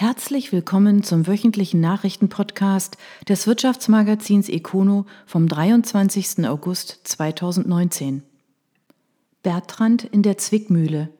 [0.00, 2.96] Herzlich willkommen zum wöchentlichen Nachrichtenpodcast
[3.28, 6.48] des Wirtschaftsmagazins Econo vom 23.
[6.48, 8.22] August 2019.
[9.42, 11.10] Bertrand in der Zwickmühle.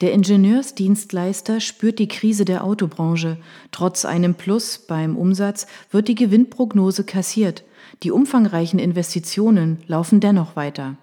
[0.00, 3.38] Der Ingenieursdienstleister spürt die Krise der Autobranche.
[3.72, 7.64] Trotz einem Plus beim Umsatz wird die Gewinnprognose kassiert.
[8.04, 10.96] Die umfangreichen Investitionen laufen dennoch weiter.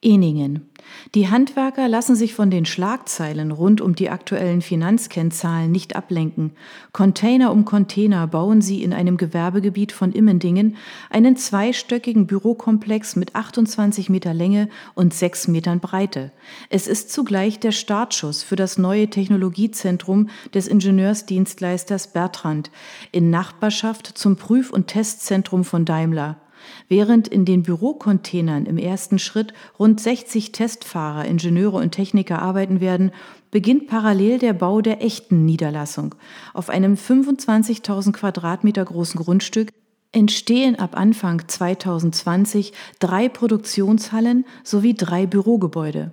[0.00, 0.70] Eningen.
[1.16, 6.52] Die Handwerker lassen sich von den Schlagzeilen rund um die aktuellen Finanzkennzahlen nicht ablenken.
[6.92, 10.76] Container um Container bauen sie in einem Gewerbegebiet von Immendingen
[11.10, 16.30] einen zweistöckigen Bürokomplex mit 28 Meter Länge und 6 Metern Breite.
[16.70, 22.70] Es ist zugleich der Startschuss für das neue Technologiezentrum des Ingenieursdienstleisters Bertrand
[23.10, 26.40] in Nachbarschaft zum Prüf- und Testzentrum von Daimler.
[26.88, 33.12] Während in den Bürocontainern im ersten Schritt rund 60 Testfahrer, Ingenieure und Techniker arbeiten werden,
[33.50, 36.14] beginnt parallel der Bau der echten Niederlassung.
[36.54, 39.70] Auf einem 25.000 Quadratmeter großen Grundstück
[40.12, 46.12] entstehen ab Anfang 2020 drei Produktionshallen sowie drei Bürogebäude.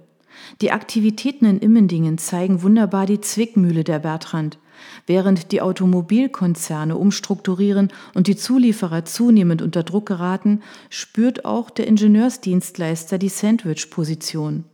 [0.61, 4.59] Die Aktivitäten in Immendingen zeigen wunderbar die Zwickmühle der Bertrand.
[5.07, 13.17] Während die Automobilkonzerne umstrukturieren und die Zulieferer zunehmend unter Druck geraten, spürt auch der Ingenieursdienstleister
[13.17, 14.65] die Sandwich-Position.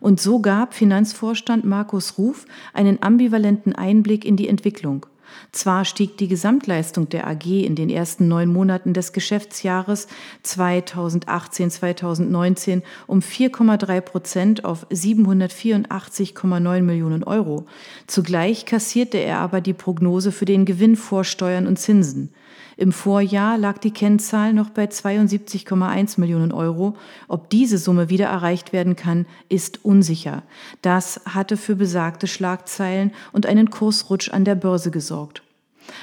[0.00, 5.06] Und so gab Finanzvorstand Markus Ruf einen ambivalenten Einblick in die Entwicklung.
[5.52, 10.06] Zwar stieg die Gesamtleistung der AG in den ersten neun Monaten des Geschäftsjahres
[10.44, 17.66] 2018-2019 um 4,3 Prozent auf 784,9 Millionen Euro.
[18.06, 22.30] Zugleich kassierte er aber die Prognose für den Gewinn vor Steuern und Zinsen.
[22.76, 26.96] Im Vorjahr lag die Kennzahl noch bei 72,1 Millionen Euro.
[27.28, 30.42] Ob diese Summe wieder erreicht werden kann, ist unsicher.
[30.82, 35.42] Das hatte für besagte Schlagzeilen und einen Kursrutsch an der Börse gesorgt.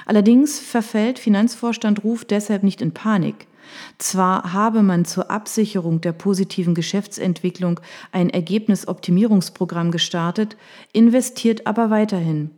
[0.06, 3.48] Allerdings verfällt Finanzvorstand Ruf deshalb nicht in Panik.
[3.98, 7.80] Zwar habe man zur Absicherung der positiven Geschäftsentwicklung
[8.12, 10.58] ein Ergebnisoptimierungsprogramm gestartet,
[10.94, 12.52] investiert aber weiterhin.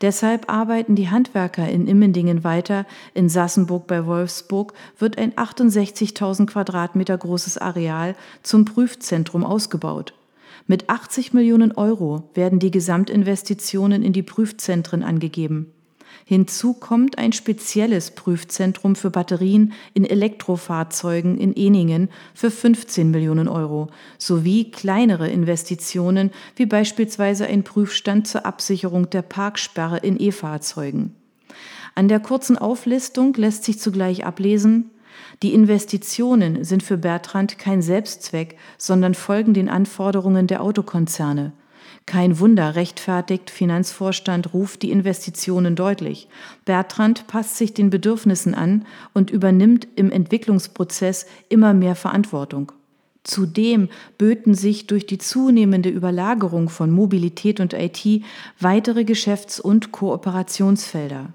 [0.00, 2.86] Deshalb arbeiten die Handwerker in Immendingen weiter.
[3.14, 10.14] In Sassenburg bei Wolfsburg wird ein 68.000 Quadratmeter großes Areal zum Prüfzentrum ausgebaut.
[10.66, 15.72] Mit 80 Millionen Euro werden die Gesamtinvestitionen in die Prüfzentren angegeben.
[16.24, 23.88] Hinzu kommt ein spezielles Prüfzentrum für Batterien in Elektrofahrzeugen in Eningen für 15 Millionen Euro
[24.18, 31.14] sowie kleinere Investitionen wie beispielsweise ein Prüfstand zur Absicherung der Parksperre in E-Fahrzeugen.
[31.94, 34.90] An der kurzen Auflistung lässt sich zugleich ablesen,
[35.42, 41.52] die Investitionen sind für Bertrand kein Selbstzweck, sondern folgen den Anforderungen der Autokonzerne.
[42.06, 46.28] Kein Wunder rechtfertigt Finanzvorstand ruft die Investitionen deutlich.
[46.64, 52.72] Bertrand passt sich den Bedürfnissen an und übernimmt im Entwicklungsprozess immer mehr Verantwortung.
[53.22, 58.24] Zudem böten sich durch die zunehmende Überlagerung von Mobilität und IT
[58.58, 61.34] weitere Geschäfts- und Kooperationsfelder.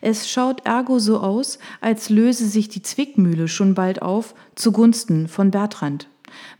[0.00, 5.50] Es schaut ergo so aus, als löse sich die Zwickmühle schon bald auf zugunsten von
[5.50, 6.08] Bertrand.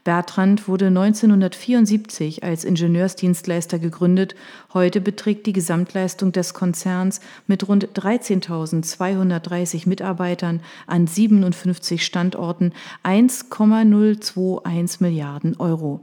[0.05, 4.35] Bertrand wurde 1974 als Ingenieursdienstleister gegründet.
[4.75, 15.57] Heute beträgt die Gesamtleistung des Konzerns mit rund 13.230 Mitarbeitern an 57 Standorten 1,021 Milliarden
[15.59, 16.01] Euro.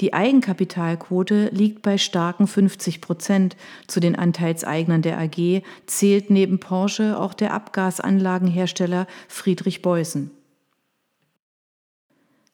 [0.00, 3.56] Die Eigenkapitalquote liegt bei starken 50 Prozent.
[3.86, 10.30] Zu den Anteilseignern der AG zählt neben Porsche auch der Abgasanlagenhersteller Friedrich Beußen.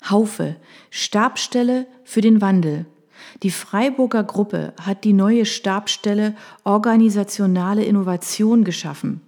[0.05, 0.57] Haufe,
[0.91, 2.87] Stabstelle für den Wandel.
[3.43, 9.21] Die Freiburger Gruppe hat die neue Stabstelle Organisationale Innovation geschaffen.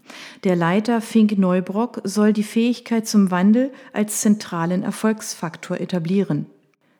[0.45, 6.47] Der Leiter Fink Neubrock soll die Fähigkeit zum Wandel als zentralen Erfolgsfaktor etablieren.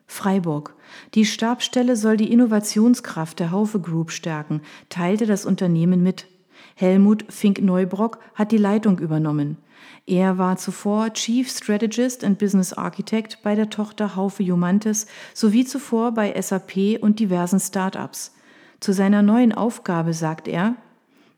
[0.05, 0.75] Freiburg.
[1.13, 6.27] Die Stabstelle soll die Innovationskraft der Haufe Group stärken, teilte das Unternehmen mit.
[6.75, 9.57] Helmut Fink-Neubrock hat die Leitung übernommen.
[10.05, 16.13] Er war zuvor Chief Strategist and Business Architect bei der Tochter Haufe Humantis sowie zuvor
[16.13, 18.33] bei SAP und diversen Startups.
[18.79, 20.75] Zu seiner neuen Aufgabe sagt er,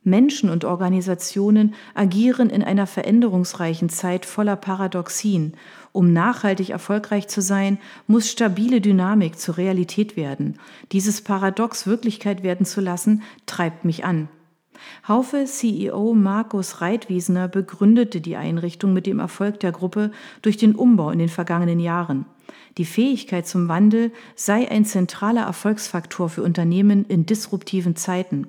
[0.03, 5.53] Menschen und Organisationen agieren in einer veränderungsreichen Zeit voller Paradoxien.
[5.93, 10.59] Um nachhaltig erfolgreich zu sein, muss stabile Dynamik zur Realität werden.
[10.91, 14.27] Dieses Paradox Wirklichkeit werden zu lassen, treibt mich an.
[15.07, 20.11] Haufe CEO Markus Reitwiesner begründete die Einrichtung mit dem Erfolg der Gruppe
[20.41, 22.25] durch den Umbau in den vergangenen Jahren.
[22.77, 28.47] Die Fähigkeit zum Wandel sei ein zentraler Erfolgsfaktor für Unternehmen in disruptiven Zeiten.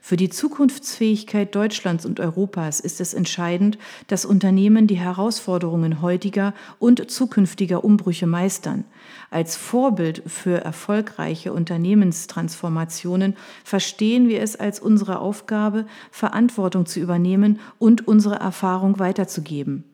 [0.00, 3.78] Für die Zukunftsfähigkeit Deutschlands und Europas ist es entscheidend,
[4.08, 8.84] dass Unternehmen die Herausforderungen heutiger und zukünftiger Umbrüche meistern.
[9.30, 18.08] Als Vorbild für erfolgreiche Unternehmenstransformationen verstehen wir es als unsere Aufgabe, Verantwortung zu übernehmen und
[18.08, 19.84] unsere Erfahrung weiterzugeben.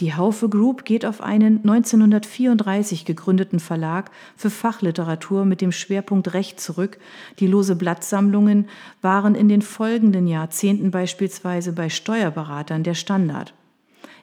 [0.00, 6.58] Die Haufe Group geht auf einen 1934 gegründeten Verlag für Fachliteratur mit dem Schwerpunkt Recht
[6.58, 6.98] zurück.
[7.38, 8.68] Die lose Blattsammlungen
[9.02, 13.54] waren in den folgenden Jahrzehnten beispielsweise bei Steuerberatern der Standard.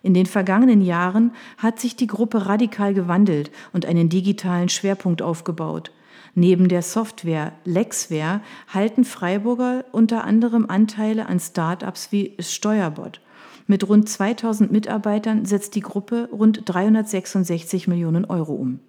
[0.06, 5.90] In den vergangenen Jahren hat sich die Gruppe radikal gewandelt und einen digitalen Schwerpunkt aufgebaut.
[6.36, 8.42] Neben der Software Lexware
[8.72, 13.20] halten Freiburger unter anderem Anteile an Startups wie Steuerbot.
[13.66, 18.82] Mit rund 2000 Mitarbeitern setzt die Gruppe rund 366 Millionen Euro um.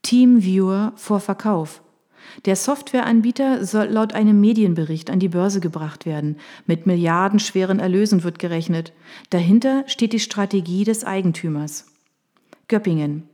[0.00, 1.82] Teamviewer vor Verkauf.
[2.44, 6.36] Der Softwareanbieter soll laut einem Medienbericht an die Börse gebracht werden.
[6.66, 8.92] Mit milliardenschweren Erlösen wird gerechnet.
[9.30, 11.86] Dahinter steht die Strategie des Eigentümers.
[12.68, 13.28] Göppingen.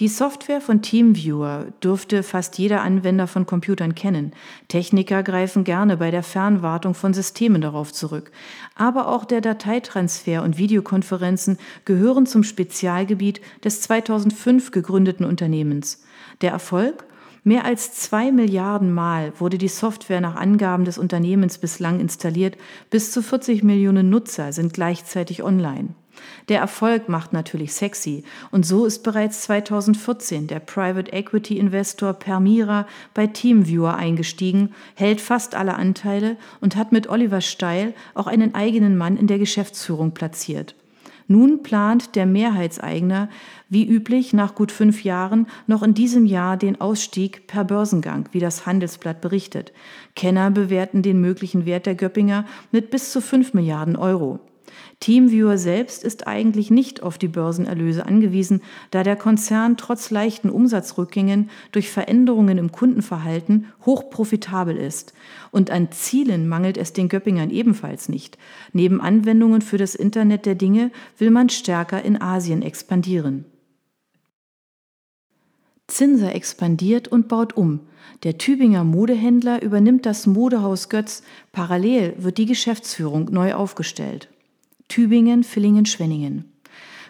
[0.00, 4.32] Die Software von TeamViewer dürfte fast jeder Anwender von Computern kennen.
[4.66, 8.32] Techniker greifen gerne bei der Fernwartung von Systemen darauf zurück.
[8.74, 16.02] Aber auch der Dateitransfer und Videokonferenzen gehören zum Spezialgebiet des 2005 gegründeten Unternehmens.
[16.40, 17.04] Der Erfolg?
[17.46, 22.56] Mehr als zwei Milliarden Mal wurde die Software nach Angaben des Unternehmens bislang installiert.
[22.88, 25.90] Bis zu 40 Millionen Nutzer sind gleichzeitig online.
[26.48, 32.86] Der Erfolg macht natürlich sexy und so ist bereits 2014 der Private Equity Investor Permira
[33.12, 38.96] bei Teamviewer eingestiegen, hält fast alle Anteile und hat mit Oliver Steil auch einen eigenen
[38.96, 40.74] Mann in der Geschäftsführung platziert.
[41.26, 43.28] Nun plant der Mehrheitseigner,
[43.68, 48.40] wie üblich nach gut fünf Jahren, noch in diesem Jahr den Ausstieg per Börsengang, wie
[48.40, 49.72] das Handelsblatt berichtet.
[50.14, 54.40] Kenner bewerten den möglichen Wert der Göppinger mit bis zu fünf Milliarden Euro.
[55.04, 61.50] Teamviewer selbst ist eigentlich nicht auf die Börsenerlöse angewiesen, da der Konzern trotz leichten Umsatzrückgängen
[61.72, 65.12] durch Veränderungen im Kundenverhalten hoch profitabel ist.
[65.50, 68.38] Und an Zielen mangelt es den Göppingern ebenfalls nicht.
[68.72, 73.44] Neben Anwendungen für das Internet der Dinge will man stärker in Asien expandieren.
[75.86, 77.80] Zinser expandiert und baut um.
[78.22, 81.22] Der Tübinger Modehändler übernimmt das Modehaus Götz.
[81.52, 84.30] Parallel wird die Geschäftsführung neu aufgestellt.
[84.88, 86.54] Tübingen, Villingen, Schwenningen.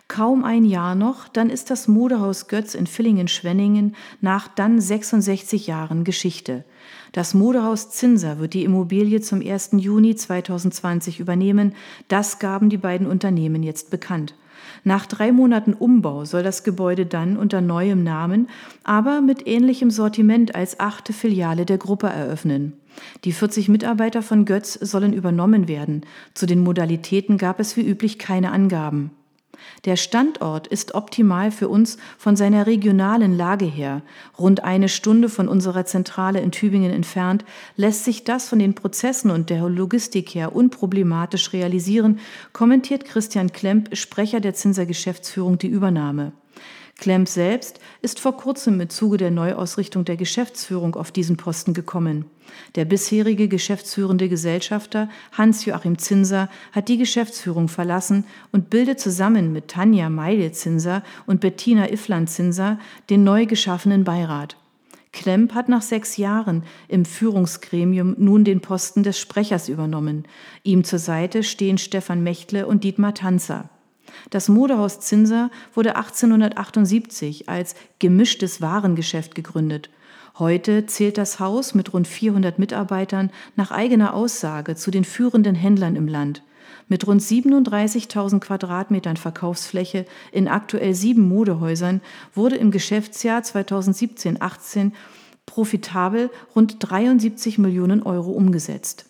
[0.07, 6.05] Kaum ein Jahr noch, dann ist das Modehaus Götz in Villingen-Schwenningen nach dann 66 Jahren
[6.05, 6.65] Geschichte.
[7.13, 9.71] Das Modehaus Zinser wird die Immobilie zum 1.
[9.79, 11.75] Juni 2020 übernehmen.
[12.09, 14.35] Das gaben die beiden Unternehmen jetzt bekannt.
[14.83, 18.49] Nach drei Monaten Umbau soll das Gebäude dann unter neuem Namen,
[18.83, 22.75] aber mit ähnlichem Sortiment als achte Filiale der Gruppe eröffnen.
[23.25, 26.05] Die 40 Mitarbeiter von Götz sollen übernommen werden.
[26.35, 29.11] Zu den Modalitäten gab es wie üblich keine Angaben.
[29.85, 34.03] Der Standort ist optimal für uns von seiner regionalen Lage her.
[34.39, 37.45] Rund eine Stunde von unserer Zentrale in Tübingen entfernt
[37.77, 42.19] lässt sich das von den Prozessen und der Logistik her unproblematisch realisieren,
[42.53, 46.33] kommentiert Christian Klemp, Sprecher der Zinser Geschäftsführung, die Übernahme.
[46.97, 52.25] Klemp selbst ist vor kurzem im Zuge der Neuausrichtung der Geschäftsführung auf diesen Posten gekommen.
[52.77, 60.09] Der bisherige geschäftsführende Gesellschafter Hans-Joachim Zinser hat die Geschäftsführung verlassen und bildet zusammen mit Tanja
[60.09, 62.79] Meile-Zinser und Bettina Iffland-Zinser
[63.11, 64.57] den neu geschaffenen Beirat.
[65.13, 70.27] Klemp hat nach sechs Jahren im Führungsgremium nun den Posten des Sprechers übernommen.
[70.65, 73.71] Ihm zur Seite stehen Stefan Mechtle und Dietmar Tanzer.
[74.31, 79.91] Das Modehaus Zinser wurde 1878 als gemischtes Warengeschäft gegründet.
[80.39, 85.95] Heute zählt das Haus mit rund 400 Mitarbeitern nach eigener Aussage zu den führenden Händlern
[85.95, 86.43] im Land.
[86.89, 92.01] Mit rund 37.000 Quadratmetern Verkaufsfläche in aktuell sieben Modehäusern
[92.35, 94.93] wurde im Geschäftsjahr 2017-18
[95.47, 99.07] profitabel rund 73 Millionen Euro umgesetzt.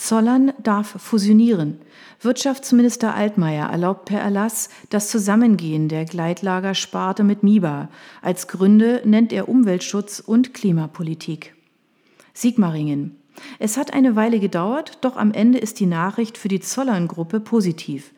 [0.00, 1.78] Zollern darf fusionieren.
[2.22, 7.90] Wirtschaftsminister Altmaier erlaubt per Erlass das Zusammengehen der Gleitlagersparte mit MIBA.
[8.22, 11.54] Als Gründe nennt er Umweltschutz und Klimapolitik.
[12.32, 13.16] Sigmaringen.
[13.58, 18.12] Es hat eine Weile gedauert, doch am Ende ist die Nachricht für die Zollern-Gruppe positiv.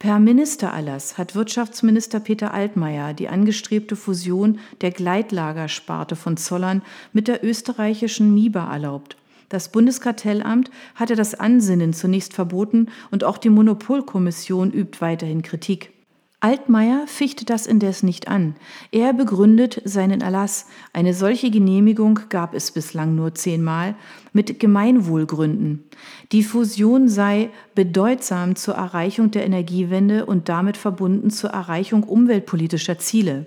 [0.00, 7.44] Per Ministererlass hat Wirtschaftsminister Peter Altmaier die angestrebte Fusion der Gleitlagersparte von Zollern mit der
[7.44, 9.16] österreichischen MIBA erlaubt.
[9.48, 15.92] Das Bundeskartellamt hatte das Ansinnen zunächst verboten und auch die Monopolkommission übt weiterhin Kritik.
[16.40, 18.54] Altmaier fichte das indes nicht an.
[18.92, 23.96] Er begründet seinen Erlass, eine solche Genehmigung gab es bislang nur zehnmal,
[24.32, 25.82] mit Gemeinwohlgründen.
[26.30, 33.46] Die Fusion sei bedeutsam zur Erreichung der Energiewende und damit verbunden zur Erreichung umweltpolitischer Ziele.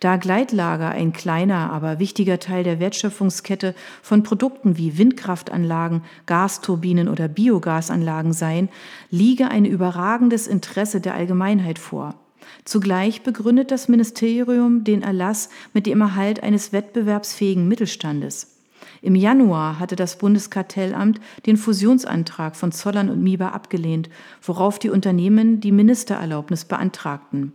[0.00, 7.28] Da Gleitlager ein kleiner, aber wichtiger Teil der Wertschöpfungskette von Produkten wie Windkraftanlagen, Gasturbinen oder
[7.28, 8.68] Biogasanlagen seien,
[9.10, 12.14] liege ein überragendes Interesse der Allgemeinheit vor.
[12.64, 18.50] Zugleich begründet das Ministerium den Erlass mit dem Erhalt eines wettbewerbsfähigen Mittelstandes.
[19.02, 24.08] Im Januar hatte das Bundeskartellamt den Fusionsantrag von Zollern und Miba abgelehnt,
[24.42, 27.52] worauf die Unternehmen die Ministererlaubnis beantragten.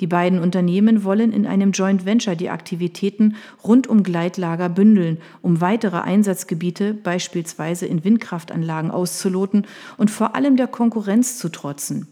[0.00, 5.60] Die beiden Unternehmen wollen in einem Joint Venture die Aktivitäten rund um Gleitlager bündeln, um
[5.60, 12.06] weitere Einsatzgebiete, beispielsweise in Windkraftanlagen, auszuloten und vor allem der Konkurrenz zu trotzen.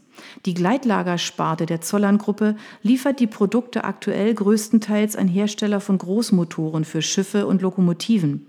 [0.47, 7.47] Die Gleitlagersparte der Zollern-Gruppe liefert die Produkte aktuell größtenteils an Hersteller von Großmotoren für Schiffe
[7.47, 8.47] und Lokomotiven.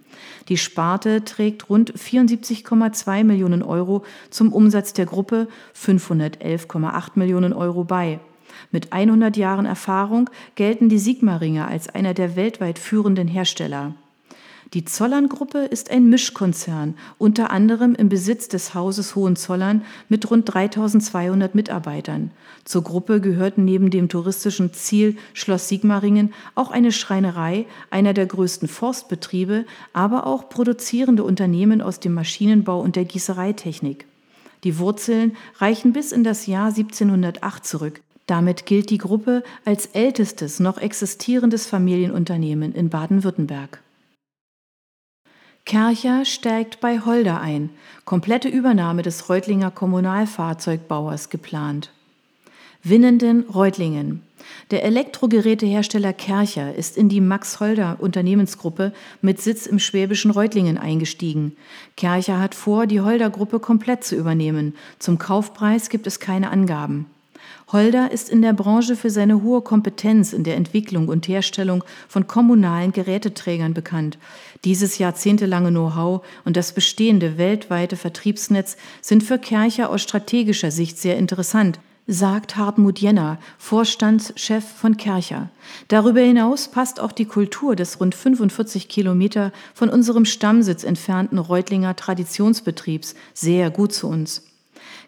[0.47, 8.19] Die Sparte trägt rund 74,2 Millionen Euro zum Umsatz der Gruppe 511,8 Millionen Euro bei.
[8.71, 13.93] Mit 100 Jahren Erfahrung gelten die Sigmaringer als einer der weltweit führenden Hersteller.
[14.75, 21.55] Die Zollern-Gruppe ist ein Mischkonzern, unter anderem im Besitz des Hauses Hohenzollern mit rund 3200
[21.55, 22.29] Mitarbeitern.
[22.65, 28.67] Zur Gruppe gehörten neben dem touristischen Ziel Schloss Sigmaringen auch eine Schreinerei, einer der größten
[28.67, 34.05] Forstbetriebe, aber auch produzierende Unternehmen aus dem Maschinenbau und der Gießereitechnik.
[34.63, 38.01] Die Wurzeln reichen bis in das Jahr 1708 zurück.
[38.29, 43.81] Damit gilt die Gruppe als ältestes noch existierendes Familienunternehmen in Baden-Württemberg.
[45.65, 47.71] Kercher steigt bei Holder ein.
[48.05, 51.91] Komplette Übernahme des Reutlinger Kommunalfahrzeugbauers geplant.
[52.83, 54.21] Winnenden Reutlingen.
[54.69, 58.93] Der Elektrogerätehersteller Kercher ist in die Max Holder Unternehmensgruppe
[59.23, 61.57] mit Sitz im schwäbischen Reutlingen eingestiegen.
[61.97, 64.75] Kercher hat vor, die Holder Gruppe komplett zu übernehmen.
[64.99, 67.07] Zum Kaufpreis gibt es keine Angaben.
[67.71, 72.25] Holder ist in der Branche für seine hohe Kompetenz in der Entwicklung und Herstellung von
[72.25, 74.17] kommunalen Geräteträgern bekannt.
[74.65, 81.17] Dieses jahrzehntelange Know-how und das bestehende weltweite Vertriebsnetz sind für Kercher aus strategischer Sicht sehr
[81.17, 85.49] interessant, sagt Hartmut Jenner, Vorstandschef von Kercher.
[85.89, 91.95] Darüber hinaus passt auch die Kultur des rund 45 Kilometer von unserem Stammsitz entfernten Reutlinger
[91.95, 94.48] Traditionsbetriebs sehr gut zu uns.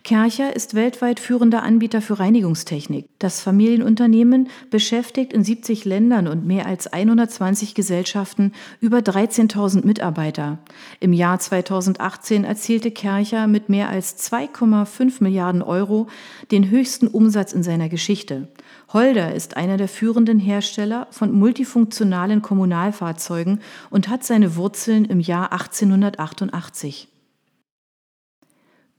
[0.03, 3.07] Kercher ist weltweit führender Anbieter für Reinigungstechnik.
[3.19, 10.57] Das Familienunternehmen beschäftigt in 70 Ländern und mehr als 120 Gesellschaften über 13.000 Mitarbeiter.
[10.99, 16.07] Im Jahr 2018 erzielte Kercher mit mehr als 2,5 Milliarden Euro
[16.49, 18.47] den höchsten Umsatz in seiner Geschichte.
[18.91, 25.53] Holder ist einer der führenden Hersteller von multifunktionalen Kommunalfahrzeugen und hat seine Wurzeln im Jahr
[25.53, 27.07] 1888.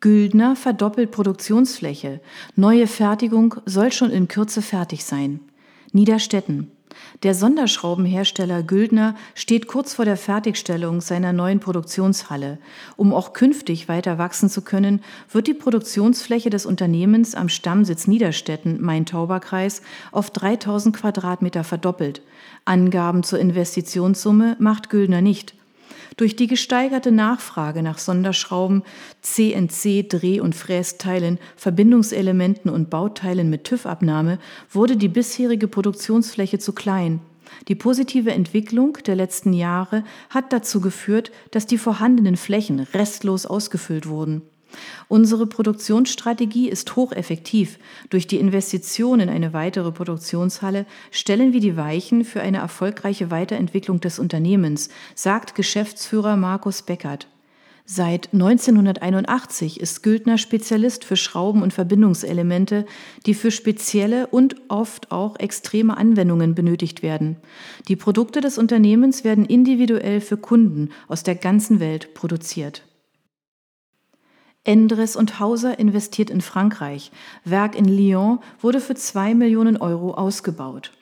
[0.02, 2.20] Güldner verdoppelt Produktionsfläche.
[2.56, 5.38] Neue Fertigung soll schon in Kürze fertig sein.
[5.92, 6.72] Niederstetten.
[7.22, 12.58] Der Sonderschraubenhersteller Güldner steht kurz vor der Fertigstellung seiner neuen Produktionshalle.
[12.96, 18.82] Um auch künftig weiter wachsen zu können, wird die Produktionsfläche des Unternehmens am Stammsitz Niederstetten,
[18.82, 22.22] Main-Tauber-Kreis, auf 3000 Quadratmeter verdoppelt.
[22.64, 25.54] Angaben zur Investitionssumme macht Güldner nicht.
[26.16, 28.82] Durch die gesteigerte Nachfrage nach Sonderschrauben,
[29.22, 34.38] CNC, Dreh- und Frästeilen, Verbindungselementen und Bauteilen mit TÜV-Abnahme
[34.70, 37.20] wurde die bisherige Produktionsfläche zu klein.
[37.68, 44.08] Die positive Entwicklung der letzten Jahre hat dazu geführt, dass die vorhandenen Flächen restlos ausgefüllt
[44.08, 44.42] wurden.
[45.08, 47.78] Unsere Produktionsstrategie ist hocheffektiv.
[48.10, 54.00] Durch die Investition in eine weitere Produktionshalle stellen wir die Weichen für eine erfolgreiche Weiterentwicklung
[54.00, 57.28] des Unternehmens, sagt Geschäftsführer Markus Beckert.
[57.84, 62.86] Seit 1981 ist Güldner Spezialist für Schrauben und Verbindungselemente,
[63.26, 67.36] die für spezielle und oft auch extreme Anwendungen benötigt werden.
[67.88, 72.82] Die Produkte des Unternehmens werden individuell für Kunden aus der ganzen Welt produziert.
[74.64, 77.10] Endres und Hauser investiert in Frankreich.
[77.44, 80.92] Werk in Lyon wurde für zwei Millionen Euro ausgebaut.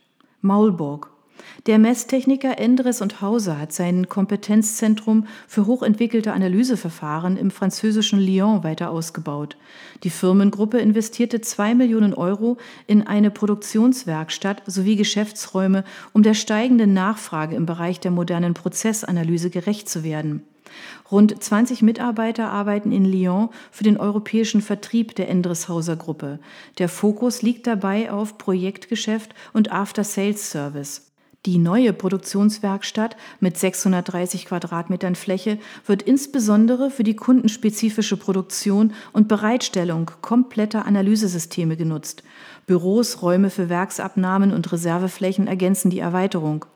[0.40, 1.11] Maulburg.
[1.67, 8.90] Der Messtechniker Endres und Hauser hat sein Kompetenzzentrum für hochentwickelte Analyseverfahren im französischen Lyon weiter
[8.90, 9.57] ausgebaut.
[10.05, 17.57] Die Firmengruppe investierte zwei Millionen Euro in eine Produktionswerkstatt sowie Geschäftsräume, um der steigenden Nachfrage
[17.57, 20.45] im Bereich der modernen Prozessanalyse gerecht zu werden.
[21.10, 26.38] Rund 20 Mitarbeiter arbeiten in Lyon für den europäischen Vertrieb der Endreshauser Gruppe.
[26.78, 31.10] Der Fokus liegt dabei auf Projektgeschäft und After-Sales-Service.
[31.46, 40.10] Die neue Produktionswerkstatt mit 630 Quadratmetern Fläche wird insbesondere für die kundenspezifische Produktion und Bereitstellung
[40.20, 42.24] kompletter Analysesysteme genutzt.
[42.66, 46.66] Büros, Räume für Werksabnahmen und Reserveflächen ergänzen die Erweiterung.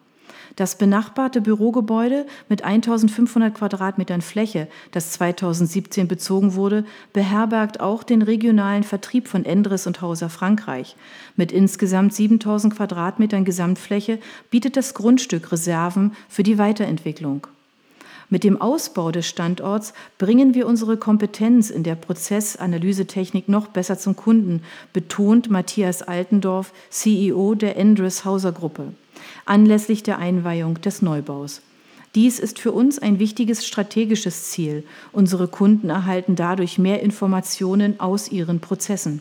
[0.56, 8.84] Das benachbarte Bürogebäude mit 1500 Quadratmetern Fläche, das 2017 bezogen wurde, beherbergt auch den regionalen
[8.84, 10.94] Vertrieb von Endres und Hauser Frankreich.
[11.34, 14.20] Mit insgesamt 7000 Quadratmetern Gesamtfläche
[14.50, 17.48] bietet das Grundstück Reserven für die Weiterentwicklung.
[18.30, 24.14] Mit dem Ausbau des Standorts bringen wir unsere Kompetenz in der Prozessanalysetechnik noch besser zum
[24.14, 28.94] Kunden, betont Matthias Altendorf, CEO der Endres Hauser Gruppe
[29.44, 31.62] anlässlich der Einweihung des Neubaus.
[32.14, 34.84] Dies ist für uns ein wichtiges strategisches Ziel.
[35.12, 39.20] Unsere Kunden erhalten dadurch mehr Informationen aus ihren Prozessen.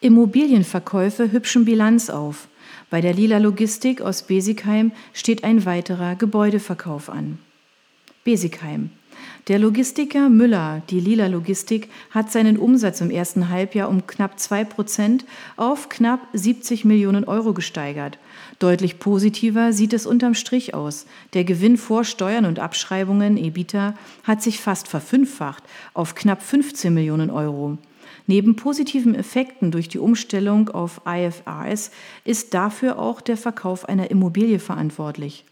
[0.00, 2.48] Immobilienverkäufe hübschen Bilanz auf.
[2.90, 7.38] Bei der Lila Logistik aus Besigheim steht ein weiterer Gebäudeverkauf an.
[8.24, 8.90] Besigheim.
[9.48, 14.62] Der Logistiker Müller, die Lila Logistik, hat seinen Umsatz im ersten Halbjahr um knapp zwei
[14.62, 15.24] Prozent
[15.56, 18.18] auf knapp 70 Millionen Euro gesteigert.
[18.60, 21.06] Deutlich positiver sieht es unterm Strich aus.
[21.34, 27.30] Der Gewinn vor Steuern und Abschreibungen, EBITA, hat sich fast verfünffacht auf knapp 15 Millionen
[27.30, 27.78] Euro.
[28.28, 31.90] Neben positiven Effekten durch die Umstellung auf IFRS
[32.24, 35.44] ist dafür auch der Verkauf einer Immobilie verantwortlich.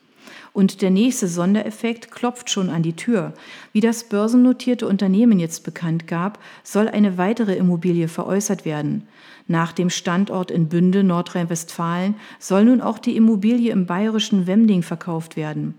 [0.52, 3.34] Und der nächste Sondereffekt klopft schon an die Tür.
[3.72, 9.06] Wie das börsennotierte Unternehmen jetzt bekannt gab, soll eine weitere Immobilie veräußert werden.
[9.46, 15.36] Nach dem Standort in Bünde, Nordrhein-Westfalen, soll nun auch die Immobilie im bayerischen Wemding verkauft
[15.36, 15.74] werden.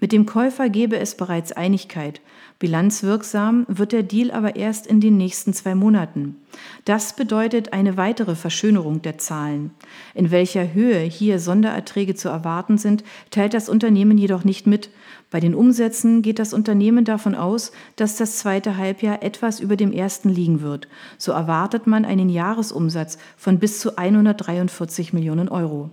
[0.00, 2.20] Mit dem Käufer gebe es bereits Einigkeit.
[2.58, 6.36] Bilanzwirksam wird der Deal aber erst in den nächsten zwei Monaten.
[6.84, 9.72] Das bedeutet eine weitere Verschönerung der Zahlen.
[10.14, 14.90] In welcher Höhe hier Sondererträge zu erwarten sind, teilt das Unternehmen jedoch nicht mit.
[15.30, 19.92] Bei den Umsätzen geht das Unternehmen davon aus, dass das zweite Halbjahr etwas über dem
[19.92, 20.86] ersten liegen wird.
[21.18, 25.90] So erwartet man einen Jahresumsatz von bis zu 143 Millionen Euro.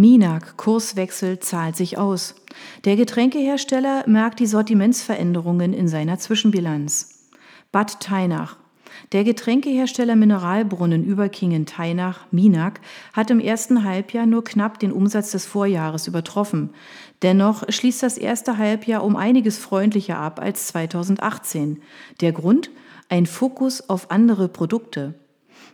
[0.00, 2.34] Minak Kurswechsel zahlt sich aus.
[2.86, 7.28] Der Getränkehersteller merkt die Sortimentsveränderungen in seiner Zwischenbilanz.
[7.70, 8.56] Bad Teinach.
[9.12, 12.80] Der Getränkehersteller Mineralbrunnen Überkingen Teinach Minak
[13.12, 16.70] hat im ersten Halbjahr nur knapp den Umsatz des Vorjahres übertroffen.
[17.20, 21.82] Dennoch schließt das erste Halbjahr um einiges freundlicher ab als 2018.
[22.22, 22.70] Der Grund?
[23.10, 25.12] Ein Fokus auf andere Produkte.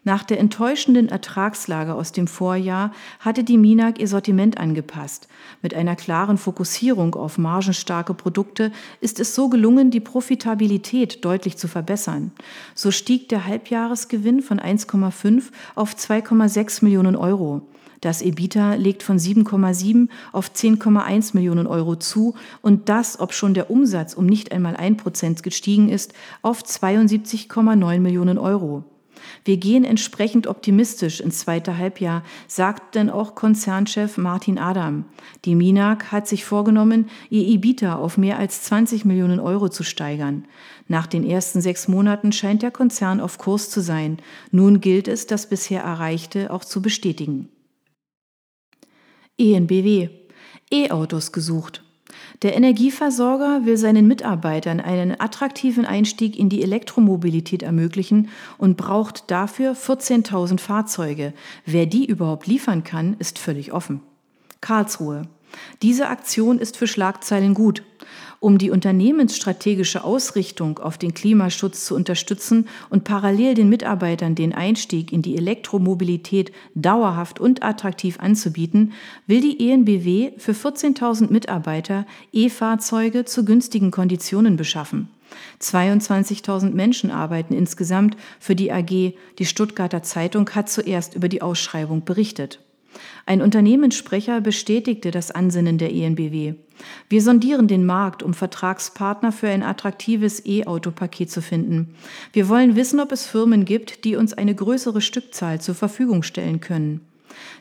[0.07, 5.27] Nach der enttäuschenden Ertragslage aus dem Vorjahr hatte die MINAG ihr Sortiment angepasst.
[5.63, 11.67] Mit einer klaren Fokussierung auf margenstarke Produkte ist es so gelungen, die Profitabilität deutlich zu
[11.67, 12.31] verbessern.
[12.77, 17.63] So stieg der Halbjahresgewinn von 1,5 auf 2,6 Millionen Euro.
[18.01, 23.73] Das EBITA legt von 7,7 auf 10,1 Millionen Euro zu und das, ob schon der
[23.73, 28.85] Umsatz um nicht einmal ein Prozent gestiegen ist, auf 72,9 Millionen Euro.
[29.45, 35.05] Wir gehen entsprechend optimistisch ins zweite Halbjahr, sagt denn auch Konzernchef Martin Adam.
[35.45, 40.47] Die Minag hat sich vorgenommen, ihr EBITDA auf mehr als 20 Millionen Euro zu steigern.
[40.89, 44.19] Nach den ersten sechs Monaten scheint der Konzern auf Kurs zu sein.
[44.51, 47.49] Nun gilt es, das bisher Erreichte auch zu bestätigen.
[49.39, 50.09] ENBW.
[50.71, 51.86] E-Autos gesucht.
[52.43, 59.73] Der Energieversorger will seinen Mitarbeitern einen attraktiven Einstieg in die Elektromobilität ermöglichen und braucht dafür
[59.73, 61.33] 14.000 Fahrzeuge.
[61.65, 64.03] Wer die überhaupt liefern kann, ist völlig offen.
[64.61, 65.23] Karlsruhe.
[65.83, 67.83] Diese Aktion ist für Schlagzeilen gut.
[68.39, 75.13] Um die unternehmensstrategische Ausrichtung auf den Klimaschutz zu unterstützen und parallel den Mitarbeitern den Einstieg
[75.13, 78.93] in die Elektromobilität dauerhaft und attraktiv anzubieten,
[79.27, 85.09] will die ENBW für 14.000 Mitarbeiter E-Fahrzeuge zu günstigen Konditionen beschaffen.
[85.61, 89.15] 22.000 Menschen arbeiten insgesamt für die AG.
[89.39, 92.61] Die Stuttgarter Zeitung hat zuerst über die Ausschreibung berichtet.
[93.27, 96.55] Ein Unternehmenssprecher bestätigte das Ansinnen der ENBW.
[97.09, 101.95] Wir sondieren den Markt, um Vertragspartner für ein attraktives E-Auto-Paket zu finden.
[102.33, 106.61] Wir wollen wissen, ob es Firmen gibt, die uns eine größere Stückzahl zur Verfügung stellen
[106.61, 107.01] können.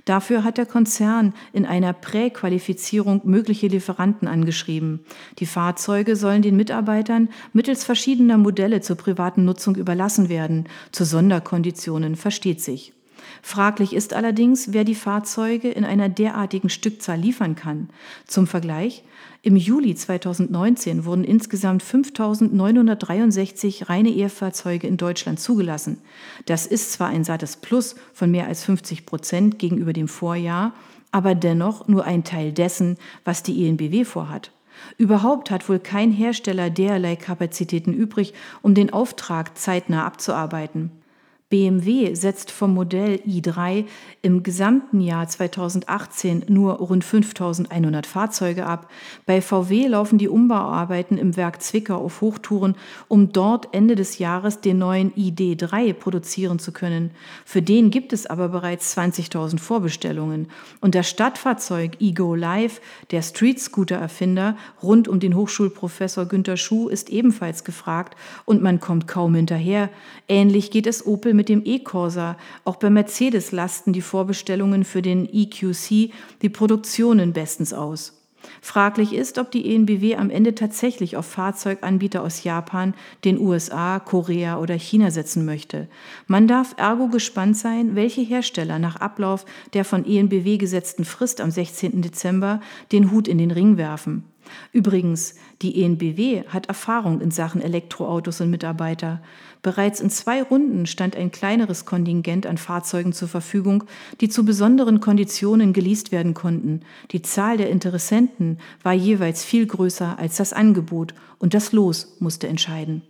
[0.06, 5.02] Dafür hat der Konzern in einer Präqualifizierung mögliche Lieferanten angeschrieben.
[5.40, 10.68] Die Fahrzeuge sollen den Mitarbeitern mittels verschiedener Modelle zur privaten Nutzung überlassen werden.
[10.92, 12.94] Zu Sonderkonditionen versteht sich.
[13.48, 17.92] Fraglich ist allerdings, wer die Fahrzeuge in einer derartigen Stückzahl liefern kann.
[18.26, 19.04] Zum Vergleich,
[19.44, 26.00] im Juli 2019 wurden insgesamt 5.963 reine E-Fahrzeuge in Deutschland zugelassen.
[26.48, 30.74] Das ist zwar ein sattes Plus von mehr als 50 Prozent gegenüber dem Vorjahr,
[31.12, 34.50] aber dennoch nur ein Teil dessen, was die ENBW vorhat.
[34.98, 40.90] Überhaupt hat wohl kein Hersteller derlei Kapazitäten übrig, um den Auftrag zeitnah abzuarbeiten.
[41.50, 43.86] BMW setzt vom Modell i3
[44.24, 48.90] im gesamten Jahr 2018 nur rund 5100 Fahrzeuge ab.
[49.28, 52.76] Bei VW laufen die Umbauarbeiten im Werk Zwickau auf Hochtouren,
[53.10, 57.12] um dort Ende des Jahres den neuen ID3 produzieren zu können.
[57.46, 60.48] Für den gibt es aber bereits 20.000 Vorbestellungen.
[60.82, 62.82] Und das Stadtfahrzeug eGo Live,
[63.12, 68.80] der Street Scooter Erfinder rund um den Hochschulprofessor Günter Schuh, ist ebenfalls gefragt und man
[68.80, 69.92] kommt kaum hinterher.
[70.28, 72.38] Ähnlich geht es Opel mit dem E-Corsa.
[72.64, 78.22] Auch bei Mercedes lasten die Vorbestellungen für den EQC die Produktionen bestens aus.
[78.62, 82.94] Fraglich ist, ob die ENBW am Ende tatsächlich auf Fahrzeuganbieter aus Japan,
[83.24, 85.88] den USA, Korea oder China setzen möchte.
[86.28, 91.52] Man darf ergo gespannt sein, welche Hersteller nach Ablauf der von ENBW gesetzten Frist am
[91.52, 92.02] 16.
[92.02, 94.24] Dezember den Hut in den Ring werfen.
[94.72, 99.22] Übrigens, die ENBW hat Erfahrung in Sachen Elektroautos und Mitarbeiter.
[99.62, 103.86] Bereits in zwei Runden stand ein kleineres Kontingent an Fahrzeugen zur Verfügung,
[104.22, 106.82] die zu besonderen Konditionen geleast werden konnten.
[107.12, 112.48] Die Zahl der Interessenten war jeweils viel größer als das Angebot und das Los musste
[112.48, 113.02] entscheiden.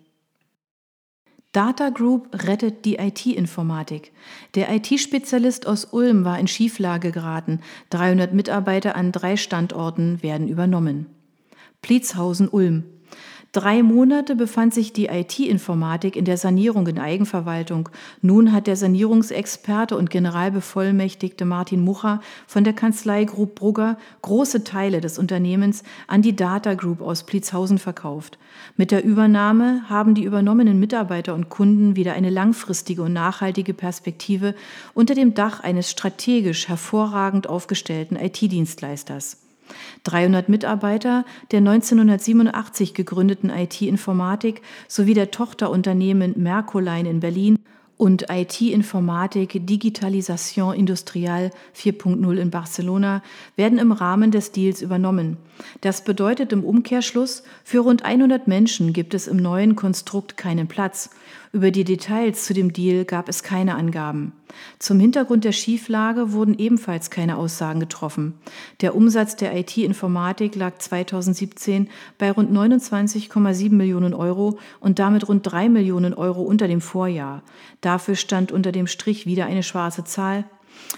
[1.56, 4.12] Data Group rettet die IT-Informatik.
[4.56, 7.62] Der IT-Spezialist aus Ulm war in Schieflage geraten.
[7.92, 11.15] 300 Mitarbeiter an drei Standorten werden übernommen.
[11.86, 12.84] Pliezhausen-Ulm.
[13.52, 17.90] Drei Monate befand sich die IT-Informatik in der Sanierung in Eigenverwaltung.
[18.24, 25.00] Nun hat der Sanierungsexperte und Generalbevollmächtigte Martin Mucher von der Kanzlei Group Brugger große Teile
[25.00, 28.40] des Unternehmens an die Data Group aus Pliezhausen verkauft.
[28.78, 34.56] Mit der Übernahme haben die übernommenen Mitarbeiter und Kunden wieder eine langfristige und nachhaltige Perspektive
[34.96, 39.45] unter dem Dach eines strategisch hervorragend aufgestellten IT-Dienstleisters.
[40.04, 47.60] 300 Mitarbeiter der 1987 gegründeten IT-Informatik sowie der Tochterunternehmen Mercoline in Berlin
[47.98, 53.24] und IT-Informatik Digitalisation Industrial 4.0 in Barcelona
[53.56, 55.38] werden im Rahmen des Deals übernommen.
[55.82, 61.10] Das bedeutet im Umkehrschluss, für rund 100 Menschen gibt es im neuen Konstrukt keinen Platz.
[61.56, 64.34] Über die Details zu dem Deal gab es keine Angaben.
[64.78, 68.34] Zum Hintergrund der Schieflage wurden ebenfalls keine Aussagen getroffen.
[68.82, 71.88] Der Umsatz der IT-Informatik lag 2017
[72.18, 77.42] bei rund 29,7 Millionen Euro und damit rund drei Millionen Euro unter dem Vorjahr.
[77.80, 80.44] Dafür stand unter dem Strich wieder eine schwarze Zahl.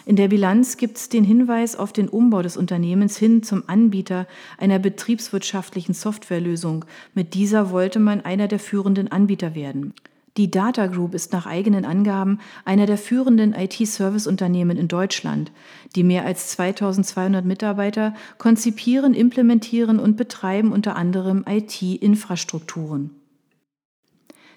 [0.08, 4.26] In der Bilanz gibt es den Hinweis auf den Umbau des Unternehmens hin zum Anbieter
[4.58, 6.84] einer betriebswirtschaftlichen Softwarelösung.
[7.14, 9.94] Mit dieser wollte man einer der führenden Anbieter werden.
[10.38, 15.52] Die Data Group ist nach eigenen Angaben einer der führenden IT-Service-Unternehmen in Deutschland.
[15.96, 23.10] Die mehr als 2200 Mitarbeiter konzipieren, implementieren und betreiben unter anderem IT-Infrastrukturen.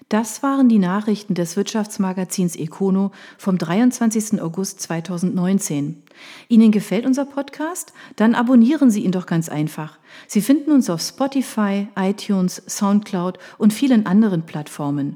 [0.07, 4.41] Das waren die Nachrichten des Wirtschaftsmagazins Econo vom 23.
[4.41, 6.03] August 2019.
[6.49, 7.93] Ihnen gefällt unser Podcast?
[8.17, 9.97] Dann abonnieren Sie ihn doch ganz einfach.
[10.27, 15.15] Sie finden uns auf Spotify, iTunes, SoundCloud und vielen anderen Plattformen.